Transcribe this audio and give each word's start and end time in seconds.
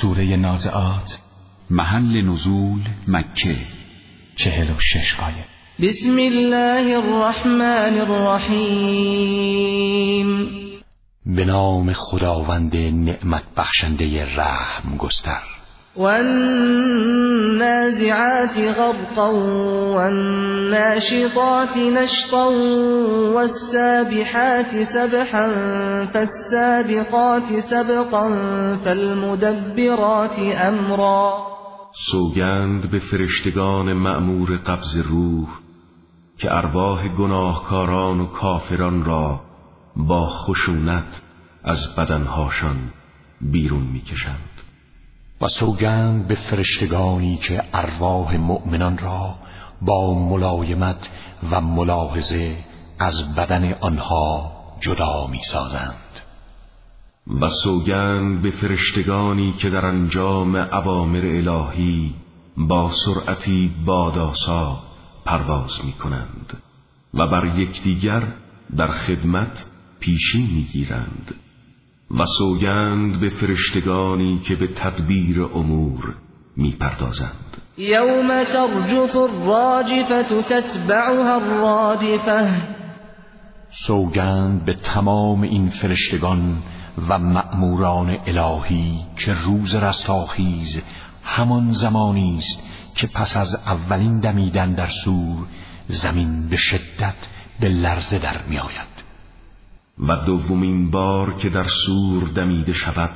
سوره 0.00 0.36
نازعات 0.36 1.18
محل 1.70 2.22
نزول 2.22 2.80
مکه. 3.08 3.56
چهل 4.36 4.70
و 4.70 4.78
شش 4.78 5.20
آیه. 5.20 5.44
بسم 5.80 6.16
الله 6.18 6.96
الرحمن 6.96 8.00
الرحیم. 8.00 9.48
به 11.26 11.44
نام 11.44 11.92
خداوند 11.92 12.76
نعمت 12.76 13.44
بخشنده 13.56 14.36
رحم 14.36 14.96
گستر. 14.96 15.57
والنازعات 15.96 17.58
غرقا 18.78 19.32
والناشطات 19.94 21.76
نشطا 21.76 22.48
والسابحات 23.34 24.82
سبحا 24.82 25.46
فالسابقات 26.12 27.60
سبقا 27.60 28.28
فالمدبرات 28.84 30.38
امرا 30.38 31.46
سوگند 32.10 32.90
به 32.90 32.98
فرشتگان 32.98 33.92
مأمور 33.92 34.56
قبض 34.56 34.96
روح 35.08 35.48
که 36.38 36.56
ارواح 36.56 37.08
گناهکاران 37.08 38.20
و 38.20 38.26
کافران 38.26 39.04
را 39.04 39.40
با 39.96 40.26
خشونت 40.28 41.22
از 41.64 41.78
بدنهاشان 41.96 42.76
بیرون 43.40 43.82
می‌کشند. 43.82 44.67
و 45.40 45.48
سوگند 45.48 46.28
به 46.28 46.34
فرشتگانی 46.34 47.36
که 47.36 47.62
ارواح 47.72 48.36
مؤمنان 48.36 48.98
را 48.98 49.34
با 49.82 50.14
ملایمت 50.14 51.08
و 51.50 51.60
ملاحظه 51.60 52.56
از 52.98 53.34
بدن 53.34 53.72
آنها 53.72 54.52
جدا 54.80 55.26
می 55.26 55.40
سازند 55.52 55.94
و 57.40 57.48
سوگند 57.48 58.42
به 58.42 58.50
فرشتگانی 58.50 59.52
که 59.52 59.70
در 59.70 59.86
انجام 59.86 60.56
اوامر 60.56 61.26
الهی 61.26 62.14
با 62.56 62.90
سرعتی 63.04 63.72
باداسا 63.84 64.78
پرواز 65.24 65.84
می 65.84 65.92
کنند 65.92 66.62
و 67.14 67.26
بر 67.26 67.46
یکدیگر 67.58 68.22
در 68.76 68.88
خدمت 68.88 69.64
پیشی 70.00 70.42
می 70.42 70.62
گیرند 70.62 71.34
و 72.10 72.24
سوگند 72.38 73.20
به 73.20 73.30
فرشتگانی 73.30 74.38
که 74.38 74.56
به 74.56 74.66
تدبیر 74.66 75.42
امور 75.42 76.14
می‌پردازند. 76.56 77.56
یوم 77.78 78.44
ترجف 78.44 79.16
الراجفة 79.16 80.42
تتبعها 80.42 81.34
الرادفه 81.34 82.62
سوگند 83.86 84.64
به 84.64 84.74
تمام 84.74 85.42
این 85.42 85.68
فرشتگان 85.68 86.62
و 87.08 87.18
مأموران 87.18 88.16
الهی 88.26 88.98
که 89.16 89.34
روز 89.34 89.74
رستاخیز 89.74 90.82
همان 91.24 91.72
زمانی 91.72 92.38
است 92.38 92.62
که 92.94 93.06
پس 93.06 93.36
از 93.36 93.54
اولین 93.54 94.20
دمیدن 94.20 94.72
در 94.72 94.88
سور 95.04 95.36
زمین 95.88 96.48
به 96.48 96.56
شدت 96.56 97.14
به 97.60 97.68
لرزه 97.68 98.18
در 98.18 98.42
میآید. 98.48 98.97
و 100.00 100.16
دومین 100.16 100.90
بار 100.90 101.34
که 101.34 101.48
در 101.48 101.66
سور 101.86 102.28
دمیده 102.28 102.72
شود 102.72 103.10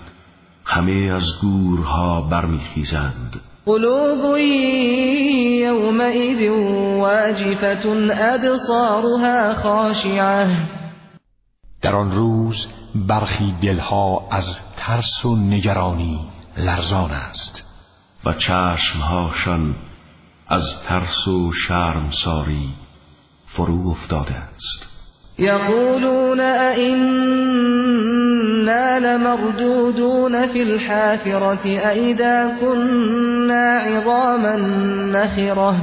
همه 0.65 0.93
از 0.93 1.25
گورها 1.41 2.21
برمیخیزند. 2.21 3.41
قلوب 3.67 4.39
یومئذ 5.63 6.49
واجفت 6.99 7.87
ابصارها 8.11 9.55
خاشعه 9.63 10.69
در 11.83 11.95
آن 11.95 12.11
روز 12.11 12.67
برخی 12.95 13.55
دلها 13.63 14.29
از 14.31 14.45
ترس 14.77 15.25
و 15.25 15.37
نگرانی 15.37 16.21
لرزان 16.57 17.11
است. 17.11 17.63
و 18.25 18.33
چشمهاشان 18.33 19.75
از 20.49 20.83
ترس 20.89 21.29
و 21.29 21.53
شرمساری 21.53 22.75
فرو 23.47 23.89
افتاده 23.89 24.35
است. 24.35 24.92
يقولون 25.39 26.41
أئنا 26.41 26.99
لمردودون 28.99 30.47
في 30.47 30.63
الحافرة 30.63 31.67
أئذا 31.67 32.59
كنا 32.61 33.79
عظاما 33.79 34.57
نخرة. 35.13 35.77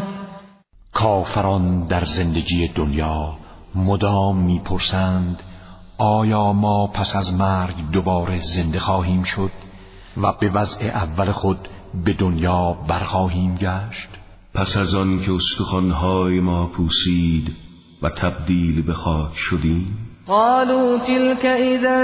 کافران 0.94 1.88
در 1.88 2.04
زندگی 2.06 2.68
دنیا 2.76 3.34
مدام 3.76 4.38
می‌پرسند 4.38 5.44
آیا 5.98 6.54
ما 6.54 6.88
پس 6.88 7.16
از 7.16 7.34
مرگ 7.34 7.76
دوباره 7.94 8.40
زنده 8.56 8.80
خواهیم 8.80 9.24
شد 9.24 9.52
و 10.22 10.34
به 10.40 10.50
وضع 10.50 10.86
اول 10.86 11.32
خود 11.32 11.68
به 12.06 12.14
دنیا 12.14 12.78
برخواهیم 12.88 13.56
گشت؟ 13.56 14.10
پس 14.54 14.78
از 14.78 14.96
آن 14.96 15.22
که 15.22 15.34
استخوانهای 15.34 16.40
ما 16.40 16.66
پوسید 16.66 17.69
و 18.04 18.10
تبدیل 18.10 18.82
به 18.82 18.94
خاک 18.94 19.32
شدیم؟ 19.36 19.98
قالوا 20.28 20.98
تلك 20.98 21.46
اذا 21.46 22.04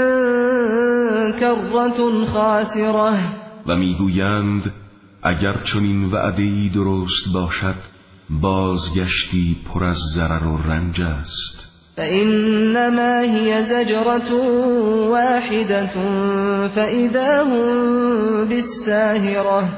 کرة 1.40 2.24
خاسره 2.24 3.18
و 3.66 3.76
می‌گویند 3.76 4.72
اگر 5.22 5.54
چنین 5.72 6.04
وعده 6.04 6.68
درست 6.74 7.32
باشد 7.34 7.74
بازگشتی 8.30 9.56
پر 9.68 9.84
از 9.84 9.96
ضرر 10.14 10.46
و 10.46 10.58
رنج 10.68 11.00
است. 11.00 11.66
فإنما 11.96 13.20
هي 13.20 13.62
زجرة 13.62 14.32
واحدة 15.10 15.96
فإذا 16.68 17.44
هم 17.44 18.48
بالساهرة. 18.48 19.68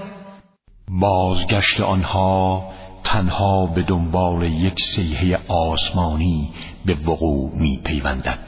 بازگشت 0.91 1.81
آنها 1.81 2.63
تنها 3.13 3.67
به 3.67 3.83
دنبال 3.83 4.43
یک 4.43 4.81
سیحه 4.97 5.41
آسمانی 5.49 6.51
به 6.87 6.95
وقوع 6.95 7.53
می 7.55 7.81
پیوندد 7.85 8.39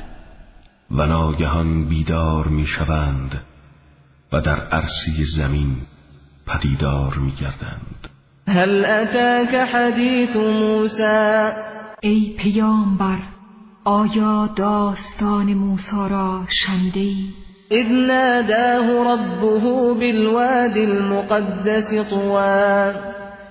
و 0.91 1.07
ناگهان 1.07 1.89
بیدار 1.89 2.47
می 2.49 2.67
شوند 2.67 3.41
و 4.33 4.41
در 4.41 4.61
عرصی 4.61 5.25
زمین 5.37 5.77
پدیدار 6.47 7.15
می 7.15 7.31
گردند 7.31 8.09
هل 8.49 8.85
اتاک 8.85 9.55
حدیث 9.55 10.37
موسی؟ 10.37 11.53
ای 12.03 12.35
پیامبر 12.39 13.19
آیا 13.85 14.49
داستان 14.57 15.55
موسی 15.55 16.09
را 16.11 16.45
شنیده 16.49 17.01
ای؟ 17.01 17.25
اذ 17.71 17.87
ناداه 17.87 19.13
ربه 19.13 19.61
بالواد 19.95 20.77
المقدس 20.77 22.11
طوى 22.11 22.93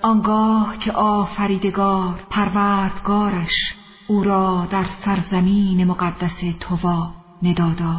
آنگاه 0.02 0.74
که 0.78 0.92
آفریدگار 0.92 2.14
پروردگارش 2.30 3.74
او 4.08 4.24
را 4.24 4.68
در 4.70 4.86
سرزمین 5.04 5.84
مقدس 5.84 6.40
توا 6.60 7.10
ندادا. 7.42 7.96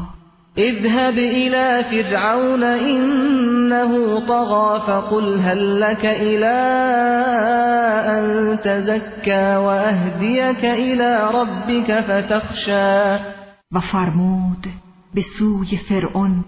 اذهب 0.57 1.17
الى 1.17 1.83
فرعون 1.83 2.63
انه 2.63 4.19
طغى 4.19 4.79
فقل 4.79 5.39
هل 5.39 5.79
لك 5.81 6.05
الى 6.05 6.59
ان 8.07 8.57
تزكى 8.57 9.55
واهديك 9.55 10.65
الى 10.65 11.29
ربك 11.33 12.01
فتخشى. 12.01 13.31
و 13.71 13.79
فرمود 13.79 14.67
به 15.15 15.25
سوی 15.39 15.77
فرعون 15.77 16.45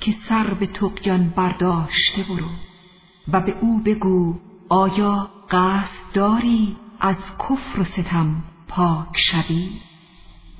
که 0.00 0.12
سر 0.28 0.54
به 0.54 0.66
تقیان 0.66 1.32
برداشته 1.36 2.22
برو 2.28 2.48
و 3.32 3.40
به 3.40 3.54
او 3.60 3.82
بگو 3.86 4.34
آیا 4.72 5.28
قصد 5.50 6.14
داری 6.14 6.76
از 7.00 7.16
کفر 7.38 7.80
و 7.80 7.84
ستم 7.84 8.34
پاک 8.68 9.16
شوی؟ 9.16 9.68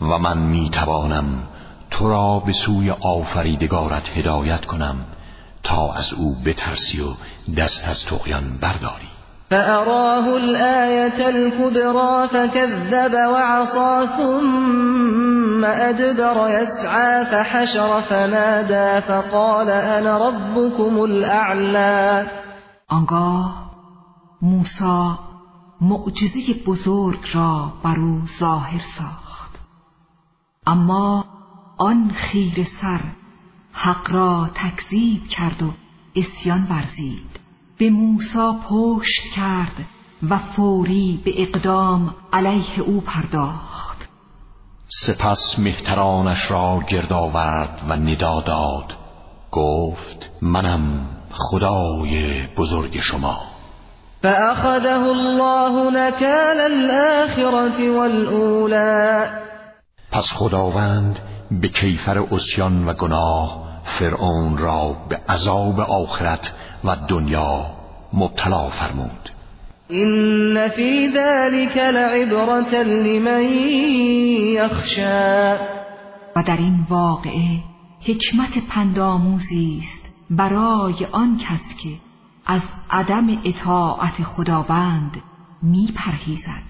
و 0.00 0.18
من 0.18 0.38
می 0.38 0.70
توانم 0.70 1.24
تو 1.90 2.10
را 2.10 2.42
به 2.46 2.52
سوی 2.52 2.90
آفریدگارت 2.90 4.08
هدایت 4.16 4.64
کنم 4.64 4.96
تا 5.62 5.92
از 5.92 6.12
او 6.12 6.34
بترسی 6.46 7.00
و 7.00 7.12
دست 7.60 7.88
از 7.88 8.04
تقیان 8.04 8.58
برداری. 8.62 9.08
فأراه 9.50 10.26
الآية 10.28 11.26
الكبرى 11.26 12.28
فكذب 12.28 13.14
وعصى 13.14 14.06
ثم 14.16 15.64
أدبر 15.64 16.62
يسعى 16.62 17.24
فحشر 17.24 18.00
فنادى 18.00 19.00
فقال 19.06 19.70
أنا 19.70 20.28
ربكم 20.28 21.02
الأعلى. 21.02 22.26
آنگاه 22.90 23.69
موسا 24.42 25.18
معجزه 25.80 26.54
بزرگ 26.66 27.20
را 27.32 27.72
بر 27.82 27.98
او 27.98 28.20
ظاهر 28.40 28.82
ساخت. 28.98 29.58
اما 30.66 31.24
آن 31.78 32.10
خیر 32.10 32.64
سر 32.80 33.02
حق 33.72 34.10
را 34.10 34.50
تکذیب 34.54 35.26
کرد 35.26 35.62
و 35.62 35.70
اسیان 36.16 36.66
ورزید. 36.70 37.40
به 37.78 37.90
موسا 37.90 38.56
پشت 38.68 39.22
کرد 39.36 39.86
و 40.30 40.38
فوری 40.38 41.20
به 41.24 41.42
اقدام 41.42 42.14
علیه 42.32 42.80
او 42.80 43.00
پرداخت. 43.00 44.08
سپس 45.06 45.58
مهترانش 45.58 46.50
را 46.50 46.82
گرد 46.88 47.12
آورد 47.12 47.84
و 47.88 47.96
ندا 47.96 48.40
داد. 48.40 48.96
گفت 49.50 50.30
منم 50.42 51.08
خدای 51.30 52.46
بزرگ 52.56 53.00
شما. 53.00 53.49
فأخذه 54.22 55.04
الله 55.10 55.90
نكال 55.90 56.60
الآخرة 56.60 57.90
والأولى. 57.90 59.30
پس 60.12 60.32
خداوند 60.34 61.18
به 61.50 61.68
کیفر 61.68 62.18
اسیان 62.32 62.88
و 62.88 62.92
گناه 62.92 63.62
فرعون 63.98 64.58
را 64.58 64.96
به 65.08 65.18
عذاب 65.28 65.80
آخرت 65.80 66.52
و 66.84 66.96
دنیا 67.08 67.66
مبتلا 68.12 68.68
فرمود. 68.68 69.30
این 69.88 70.68
فی 70.68 71.08
ذلك 71.14 71.76
لعبرة 71.76 72.82
لمن 72.82 73.44
یخشا 74.54 75.58
و 76.36 76.42
در 76.42 76.56
این 76.56 76.86
واقعه 76.90 77.58
حکمت 78.00 78.68
پندآموزی 78.68 79.82
است 79.82 80.12
برای 80.30 81.06
آن 81.12 81.38
کس 81.38 81.82
که 81.82 82.09
از 82.50 82.62
عدم 82.90 83.38
اطاعت 83.44 84.22
خداوند 84.22 85.22
می 85.62 85.94
پرهیزد 85.96 86.62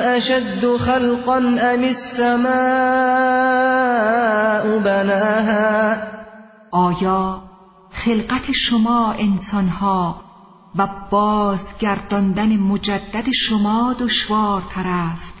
أشد 0.00 0.76
خلقا 0.76 1.36
أم 1.36 1.84
السماء 1.84 2.44
بناها؟ 4.78 5.96
آیا 6.72 7.42
خلقت 7.90 8.52
شما 8.52 9.12
انسانها 9.12 10.20
و 10.76 10.88
بازگرداندن 11.10 12.56
مجدد 12.56 13.24
شما 13.48 13.96
دشوارتر 14.00 14.88
است 14.88 15.34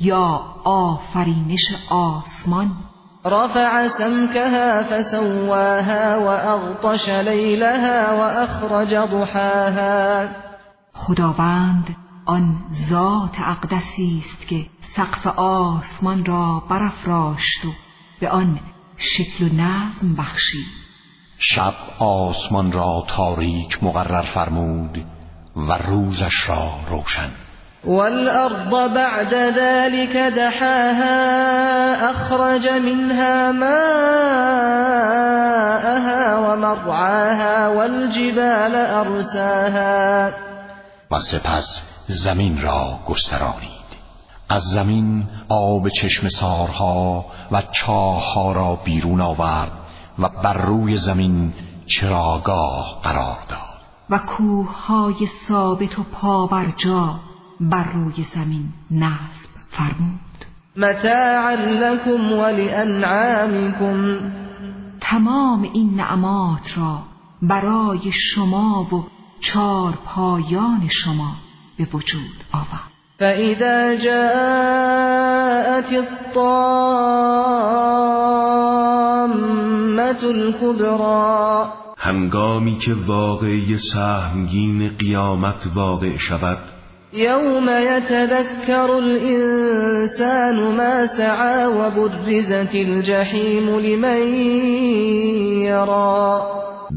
یا 0.00 0.40
آفرینش 0.64 1.74
آسمان؟ 1.90 2.70
رفع 3.26 3.88
سمكها 3.88 4.82
فسواها 4.82 6.16
وأغطش 6.16 7.08
لیلها 7.08 8.12
وأخرج 8.12 8.94
ضحاها. 8.94 10.28
خداوند 10.92 11.96
آن 12.26 12.56
ذات 12.90 13.40
اقدسی 13.40 14.22
است 14.24 14.48
که 14.48 14.66
سقف 14.96 15.26
آسمان 15.38 16.24
را 16.24 16.62
برافراشت 16.70 17.64
و 17.64 17.68
به 18.20 18.28
آن 18.28 18.60
شکل 18.96 19.44
و 19.44 19.48
نظم 19.48 20.14
بخشید. 20.18 20.66
شب 21.38 21.74
آسمان 21.98 22.72
را 22.72 23.04
تاریک 23.08 23.84
مقرر 23.84 24.22
فرمود 24.22 25.04
و 25.56 25.72
روزش 25.72 26.48
را 26.48 26.70
روشن. 26.90 27.45
والأرض 27.86 28.94
بعد 28.94 29.34
ذلك 29.34 30.16
دحاها 30.16 32.10
أخرج 32.10 32.68
منها 32.68 33.52
ماءها 33.52 33.76
ومرعاها 36.38 37.68
والجبال 37.68 38.74
أرساها. 38.74 40.30
و 41.10 41.20
سپس 41.20 41.82
زمین 42.08 42.62
را 42.62 42.98
گسترانید. 43.08 43.76
از 44.48 44.62
زمین 44.62 45.24
آب 45.48 45.88
چشم 45.88 46.28
سارها 46.28 47.24
و 47.52 47.62
چاهها 47.72 48.52
را 48.52 48.78
بیرون 48.84 49.20
آورد 49.20 49.72
و 50.18 50.28
بر 50.28 50.56
روی 50.56 50.96
زمین 50.96 51.52
چراگاه 51.86 53.00
قرار 53.02 53.38
داد. 53.48 53.58
و 54.10 54.18
کوههای 54.18 55.28
ثابت 55.48 55.98
و 55.98 56.02
پابرجا 56.02 57.20
بر 57.60 57.92
روی 57.92 58.26
زمین 58.34 58.68
نصب 58.90 59.46
فرمود. 59.70 60.20
متاعا 60.76 61.54
لكم 61.54 62.32
ولانعامكم 62.32 64.18
تمام 65.00 65.62
این 65.62 65.94
نعمات 65.94 66.78
را 66.78 66.98
برای 67.42 68.12
شما 68.12 68.88
و 68.92 69.04
چار 69.40 69.98
پایان 70.04 70.88
شما 70.88 71.32
به 71.78 71.88
وجود 71.92 72.44
آورد. 72.52 72.90
فإذا 73.18 73.96
جاءت 73.96 75.92
الطامة 75.92 76.36
الكبرى. 80.24 81.66
هنگامی 81.98 82.78
که 82.78 82.94
واقعی 82.94 83.76
سهمگین 83.94 84.88
قیامت 84.88 85.66
واقع 85.74 86.16
شود 86.16 86.58
يوم 87.16 87.68
يتذكر 87.68 88.98
الإنسان 88.98 90.76
ما 90.76 91.06
سعى 91.06 91.66
وبرزت 91.66 92.74
الجحيم 92.74 93.80
لمن 93.80 94.22
يرى. 95.64 96.40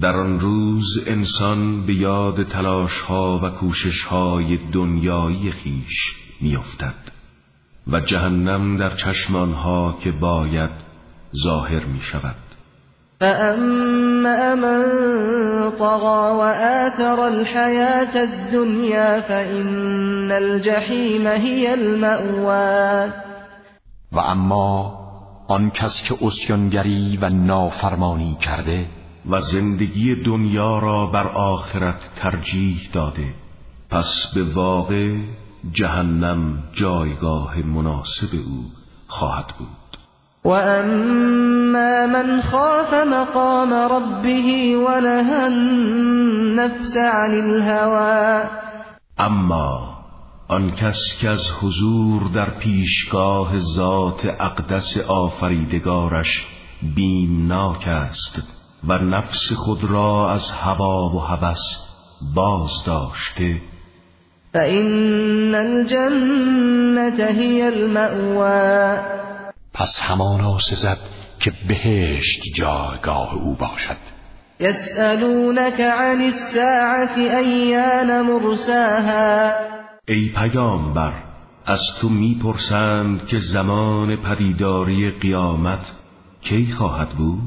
در 0.02 0.18
آن 0.18 0.40
روز 0.40 1.08
انسان 1.08 1.86
به 1.86 1.94
یاد 1.94 2.44
تلاش 2.44 3.00
ها 3.00 3.40
و 3.44 3.50
کوشش 3.50 4.04
های 4.04 4.60
دنیایی 4.74 5.52
خیش 5.52 6.16
میافتد 6.42 6.96
و 7.88 8.00
جهنم 8.00 8.78
در 8.78 8.96
چشم 8.96 9.36
آنها 9.36 9.98
که 10.04 10.12
باید 10.12 10.70
ظاهر 11.44 11.86
می 11.86 12.02
شود 12.02 12.49
فأما 13.20 14.56
من 14.56 14.82
طغى 15.70 16.32
وآثر 16.38 17.28
الحياة 17.28 18.24
الدنيا 18.24 19.22
فإن 19.22 20.32
الجحيم 20.32 21.28
هي 21.28 21.74
المأوى. 21.74 23.12
و 24.12 24.20
اما 24.20 24.92
آن 25.48 25.72
کس 25.72 26.04
که 26.04 26.16
اسیانگری 26.22 27.18
و 27.22 27.30
نافرمانی 27.30 28.38
کرده 28.42 28.86
و 29.30 29.42
زندگی 29.42 30.16
دنیا 30.16 30.80
را 30.80 31.06
بر 31.06 31.28
آخرت 31.28 32.00
ترجیح 32.16 32.90
داده 32.94 33.34
پس 33.90 34.26
به 34.36 34.44
واقع 34.54 35.18
جهنم 35.72 36.64
جایگاه 36.74 37.58
مناسب 37.58 38.34
او 38.34 38.66
خواهد 39.08 39.48
بود. 39.58 39.79
و 40.50 40.52
اما 40.52 42.06
من 42.06 42.42
خاف 42.42 42.94
مقام 42.94 43.74
ربه 43.74 44.78
ونهى 44.78 45.46
النفس 45.46 46.98
عن 46.98 47.34
الهوى 47.34 48.50
اما 49.18 50.00
آن 50.48 50.72
کس 50.72 50.98
که 51.22 51.30
از 51.30 51.52
حضور 51.62 52.22
در 52.36 52.50
پیشگاه 52.50 53.60
ذات 53.60 54.26
اقدس 54.26 54.98
آفریدگارش 55.08 56.46
بیمناک 56.96 57.88
است 57.88 58.40
و 58.88 58.98
نفس 58.98 59.54
خود 59.54 59.84
را 59.84 60.32
از 60.32 60.52
هوا 60.52 61.10
و 61.10 61.20
هوس 61.20 61.78
باز 62.36 62.72
داشته 62.86 63.62
فإن 64.54 65.56
الجنة 65.56 67.26
هي 67.26 67.62
المأوى 67.62 69.20
پس 69.80 70.00
همانا 70.02 70.58
سزد 70.60 70.98
که 71.40 71.52
بهشت 71.68 72.42
جایگاه 72.56 73.34
او 73.34 73.56
باشد. 73.56 73.98
یسألونك 74.60 75.80
عن 75.82 76.22
الساعة 76.22 77.18
ایان 77.18 78.22
مرساها؟ 78.22 79.54
ای 80.08 80.30
پیامبر 80.36 81.14
از 81.66 81.80
تو 82.02 82.10
می‌پرسند 82.10 83.26
که 83.28 83.38
زمان 83.40 84.16
پدیداری 84.16 85.12
قیامت 85.12 85.92
کی 86.42 86.72
خواهد 86.78 87.10
بود؟ 87.10 87.40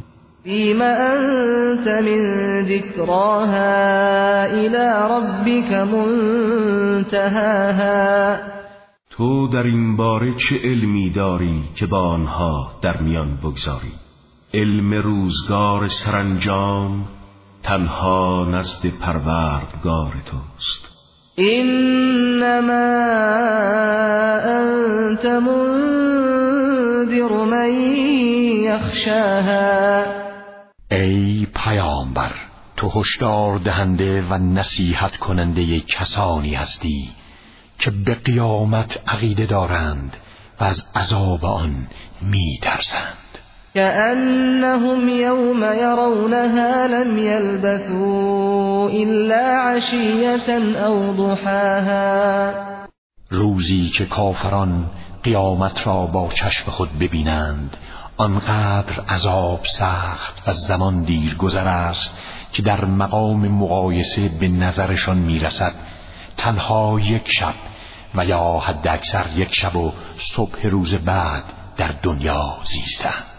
فيما 0.45 0.97
أنت 0.97 1.89
من 1.89 2.21
ذكراها 2.65 4.45
إلى 4.47 4.87
ربك 5.11 5.73
منتهاها؟ 7.03 7.73
تو 9.23 9.49
در 9.49 9.62
این 9.62 9.97
باره 9.97 10.35
چه 10.35 10.59
علمی 10.64 11.11
داری 11.11 11.62
که 11.75 11.87
با 11.87 12.09
آنها 12.09 12.73
در 12.83 12.97
میان 12.97 13.37
بگذاری؟ 13.37 13.93
علم 14.55 14.95
روزگار 14.95 15.88
سرانجام 15.88 17.05
تنها 17.62 18.47
نزد 18.50 18.87
پروردگار 18.87 20.12
توست. 20.26 20.88
انما 21.38 22.73
انت 24.45 25.25
منذر 25.25 26.64
من 27.45 27.73
یخشاها. 28.62 30.05
ای 30.91 31.47
پیامبر 31.64 32.33
تو 32.76 33.00
هشدار 33.00 33.59
دهنده 33.59 34.23
و 34.31 34.38
نصیحت 34.38 35.17
کننده 35.17 35.81
کسانی 35.81 36.55
هستی. 36.55 37.22
که 37.85 37.91
به 37.91 38.15
قیامت 38.15 39.01
عقیده 39.09 39.47
دارند 39.47 40.17
و 40.61 40.65
از 40.65 40.85
عذاب 40.95 41.45
آن 41.45 41.87
می 42.23 42.59
ترسند 42.62 43.17
كأنهم 43.75 45.09
يوم 45.09 45.65
يرونها 45.65 46.87
لم 46.87 47.19
يلبثوا 47.19 48.89
إلا 48.89 49.59
عشية 49.59 50.77
أو 50.87 51.12
ضحاها. 51.12 52.53
روزی 53.31 53.89
که 53.89 54.05
کافران 54.05 54.91
قیامت 55.23 55.87
را 55.87 56.07
با 56.07 56.29
چشم 56.29 56.71
خود 56.71 56.99
ببینند 56.99 57.77
آنقدر 58.17 59.01
عذاب 59.09 59.61
سخت 59.79 60.49
و 60.49 60.53
زمان 60.53 61.05
دیر 61.05 61.35
گذر 61.35 61.69
است 61.69 62.11
که 62.53 62.62
در 62.62 62.85
مقام 62.85 63.49
مقایسه 63.49 64.31
به 64.41 64.49
نظرشان 64.49 65.19
می‌رسد. 65.19 65.73
تنها 66.37 67.01
یک 67.01 67.31
شب 67.31 67.55
و 68.14 68.25
یا 68.25 68.59
حد 68.64 68.88
اکثر 68.88 69.26
یک 69.35 69.54
شب 69.54 69.76
و 69.76 69.92
صبح 70.35 70.66
روز 70.66 70.95
بعد 70.95 71.45
در 71.76 71.95
دنیا 72.02 72.59
زیستند 72.64 73.32